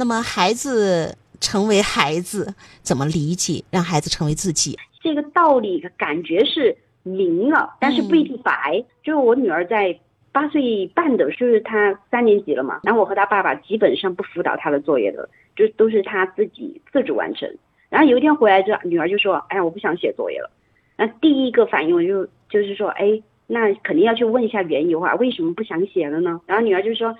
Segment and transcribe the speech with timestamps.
[0.00, 3.62] 那么孩子成为孩子，怎么理解？
[3.70, 4.74] 让孩子成为自己？
[5.02, 8.82] 这个道理感觉是明了，但是不一定白。
[9.02, 9.94] 就是我女儿在
[10.32, 17.46] 八岁半的时候，她三年级了嘛，然后我和她爸爸基本上不辅导她的作业的，就都是她自己自主完成。
[17.90, 20.50] 然后有一天回来之后，女儿就说：“哎呀，我不想写作业了。”
[20.96, 27.14] 那第一个反应我就就是说：“哎，那肯定要去问一下缘由啊，为什么不想写了呢？”然后女儿就说：“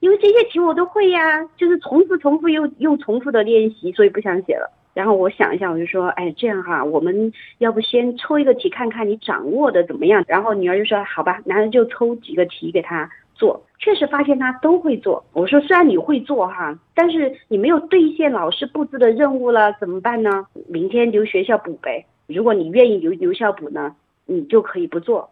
[0.00, 10.24] 因为这些题我都会呀，就是重复、重复又又重复的练习，所以不想写了。”然后我想一下，我就说，哎，这样哈，我们要不先抽一个题看看你掌握的怎么样？
[10.26, 15.22] 然后女儿就说，好吧，男人就抽几个题给他做，确实发现他都会做。
[15.34, 20.46] 我说，虽然你会做哈，但是你没有兑现老师布置的任务了，怎么办呢？
[20.66, 22.06] 明天留学校补呗。
[22.26, 25.28] 如果你愿意留留校补呢，你就可以不做。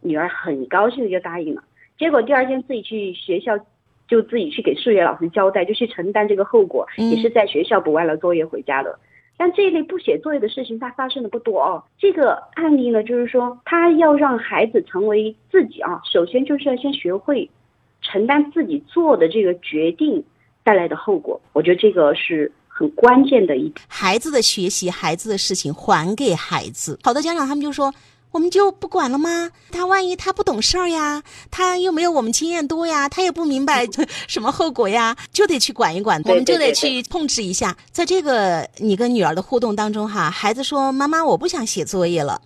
[0.00, 1.62] 女儿很高兴的就答应了。
[1.98, 3.58] 结果第二天自己去学校。
[4.12, 8.98] 就自己去给数学老师交代，就去承担这个后果，也是在学校补完了作业回家的。
[9.38, 11.82] 但这一类不写作业的事情，它发生的不多哦。
[11.98, 17.48] 这个案例呢，就是说他要让孩子成为自己啊，首先就是要先学会
[18.02, 20.22] 承担自己做的这个决定
[20.62, 21.40] 带来的后果。
[21.54, 23.82] 我觉得这个是很关键的一点。
[23.88, 26.98] 孩子的学习，孩子的事情还给孩子。
[27.02, 27.90] 好多家长他们就说。
[28.32, 29.50] 我们就不管了吗？
[29.70, 33.86] 他万一他不懂事儿呀，他又没有我们经验多呀，他也不明白
[34.26, 37.76] 什么后果呀，就得去管一管，我们就得去控制一下。
[37.92, 42.40] 在这个你跟女儿的互动当中，哈，孩子说：“妈妈，我不想写作业了。”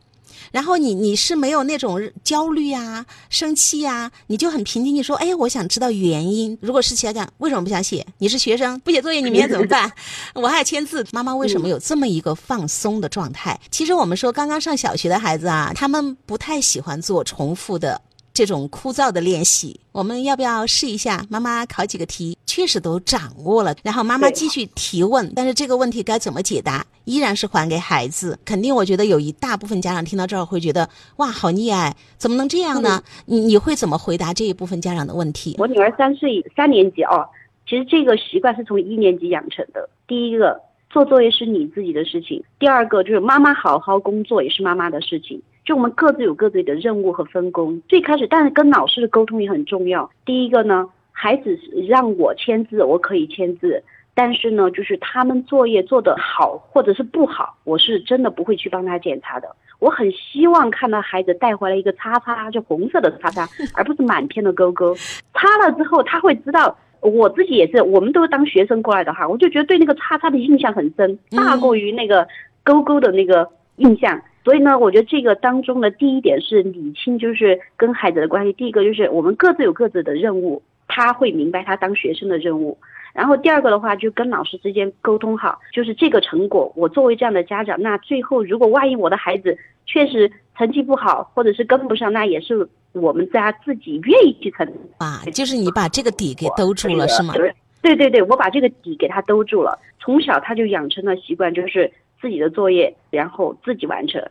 [0.53, 4.95] 然后你你是没有那种焦虑啊、生气呀，你就很平静。
[4.95, 6.57] 你说，哎，我想知道原因。
[6.61, 8.07] 如果是家长，为什么不想写？
[8.19, 9.91] 你是学生，不写作业，你明天怎么办？
[10.35, 11.07] 我还要签字。
[11.13, 13.59] 妈妈为什么有这么一个放松的状态？
[13.71, 18.01] 其实我们说，刚刚上小学的孩子啊，他们不太喜欢做重复的。
[18.37, 21.25] 这种枯燥的练习，我们要不要试一下？
[21.31, 23.75] 妈妈考几个题，确实都掌握了。
[23.83, 28.39] 然后妈妈继续提问，但是这个问题该怎么解答，依然是还给孩子。
[28.45, 33.03] 肯定，我觉得有一大部分家长听到这儿会觉得，哇，好溺爱，怎么能这样呢？
[33.25, 35.57] 你你会怎么回答这一部分家长的问题？
[35.57, 37.27] 我女儿三岁三年级哦，
[37.67, 39.89] 其实这个习惯是从一年级养成的。
[40.07, 45.41] 第一个，做作业是你自己的事情；第二个，就是妈妈好好工作也是妈妈的事情。
[45.67, 47.83] 就我们各自有各自的任务和分工。
[47.89, 50.09] 最开始，但是跟老师的沟通也很重要。
[50.25, 53.83] 第一个呢，孩子让我签字，我可以签字，
[54.15, 59.49] 但是呢，就是他们作业做得好或者是不好，我是真的不会去帮他检查的。
[59.81, 64.95] 我很希望看到孩子带回来一个叉叉，就红色的叉叉， 而不是满篇的勾勾。
[65.35, 66.79] 擦了之后，他会知道。
[67.03, 72.27] 我自己也是，我们都是当学生过来的哈，我就觉得对那个叉叉的印象很深，大过于那个
[72.65, 74.21] 勾勾的那个印象。
[74.47, 78.53] 所以呢，我觉得这个当中的第一点是理清，就是跟孩子的关系。
[78.53, 82.79] 第一个就是我们各自有各自的任务，他会明白他当学生的任务。
[83.13, 94.77] 然后第二个的话，就跟老师之间沟通好，就是这个成果，我作为这样的家长，那最后如果万一我的孩子确实成绩不好，或者是跟不上，那也是我们家自己愿意去承担。
[94.99, 97.35] 啊，就是你把这个底给兜住了，是吗？
[97.83, 99.77] 对对对，我把这个底给他兜住了。
[99.99, 101.91] 从小他就养成了习惯，就是
[102.21, 104.23] 自己的作业，然后自己完成。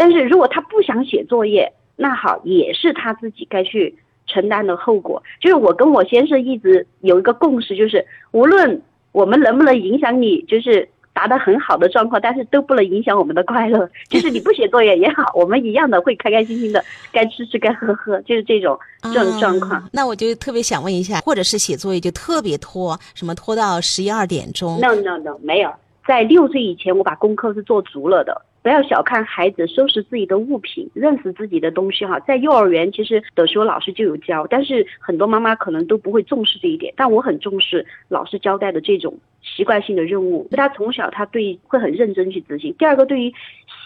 [0.00, 3.94] 但是如果他不想写作业，那好，也是他自己该去
[4.26, 5.22] 承担的后果。
[5.38, 8.80] 就是我跟我先生一直有一个共识，就是无论
[9.12, 13.86] 我们能不能影响你，就是达到很好的状况，但是都不能影响我们的快乐。
[14.08, 16.82] 就是你不写作业也好，我们一样的会开开心心的，
[17.12, 18.78] 该吃吃该喝喝，就是这种
[19.12, 19.86] 这种状况。
[19.92, 25.70] 那我就特别想问一下，或者是写作业就特别拖，什么拖到十一二点钟？No No No，没有，
[26.06, 28.40] 在六岁以前我把功课是做足了的。
[28.62, 36.92] 不要小看孩子收拾自己的物品、认识自己的东西哈，在幼儿园其实的时候老师就有教，但是很多妈妈可能都不会重视这一点。
[36.94, 42.74] 但我很重视老师交代的这种习惯性的任务，他从小他对会很认真去执行。
[42.78, 43.32] 第二个，对于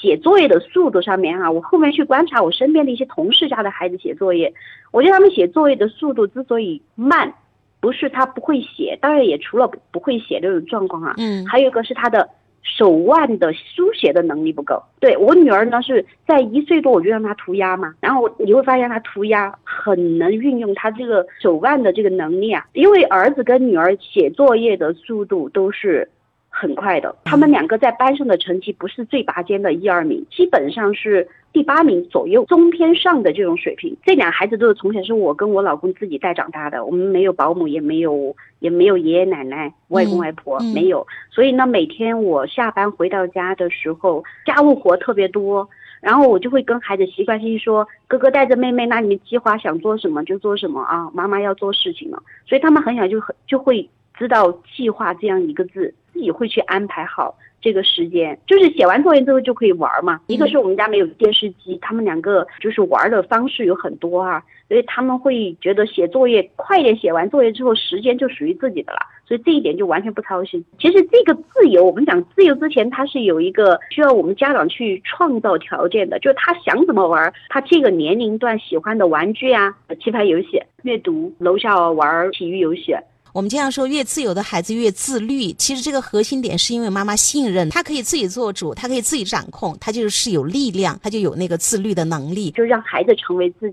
[0.01, 4.53] 写作业的速度上面哈，我后面去观察我身边的一些同事家的孩子写作业，
[4.91, 7.33] 我觉得他们写作业的速度之所以慢，
[7.79, 12.29] 不是他不会写，当然也除了不会写这种状况啊，嗯，还有一个是他的。
[12.65, 26.09] 手腕的书写的能力不够，对我女儿呢是在一岁多我就让她涂鸦嘛，然后你会发现她涂鸦很能运用她这个手腕的这个能力啊，因为儿子跟女儿写作业的速度都是。
[26.57, 33.95] 很快的，他们两个在班上的成绩不是最拔尖的一二名，基本上是第八名左右，中偏上的这种水平。
[34.05, 41.05] 这俩孩子都是从小是我跟我老公自己带长大的，我们没有保姆，也没有也没有爷爷奶奶、外公外婆，没有。
[41.29, 45.69] 所以呢，每天我下班回到家的时候，家务活特别多，
[46.01, 53.89] 然后我就会跟孩子习惯性说：“哥哥带着妹妹，那你们计划想做什么就做什么啊，妈妈要做事情了。”所以他们很小就很就会。
[54.17, 58.39] 知道计划这样一个字，自己会去安排好这个时间。
[58.47, 60.21] 就是写完作业之后就可以玩嘛。
[60.29, 68.99] 一个是我们家没有电视机，他们两个就是玩的方式有很多啊，所以他们会觉得写作业快点写完作业之后，时间就属于自己的了。
[69.27, 70.63] 所以这一点就完全不操心。
[70.79, 82.95] 其实这个自由，我们讲自由之前，它是有一个需要我们家长去创造条件的，就是他想怎么玩，他这个年龄段喜欢的玩具啊、棋牌游戏、阅读、楼下玩体育游戏。
[83.35, 85.53] 我们经常说，越自由的孩子越自律。
[85.55, 93.73] 其实这个核心点是因为妈妈信任他，可以自己做主，他可以自己掌控，他就是有力量，他就有那个自律的能力，就让孩子成为自己。